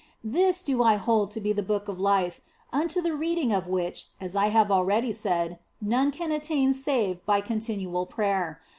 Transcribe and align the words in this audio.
This 0.23 0.63
do 0.63 0.81
I 0.81 0.95
hold 0.95 1.29
to 1.29 1.39
be 1.39 1.53
the 1.53 1.61
Book 1.61 1.87
of 1.87 1.99
Life, 1.99 2.41
unto 2.73 3.01
the 3.01 3.13
reading 3.13 3.53
of 3.53 3.67
which 3.67 4.07
(as 4.19 4.35
I 4.35 4.47
have 4.47 4.71
already 4.71 5.11
said), 5.11 5.59
none 5.79 6.09
can 6.09 6.31
attain 6.31 6.73
save 6.73 7.23
by 7.27 7.39
continual 7.39 8.07
prayer. 8.07 8.59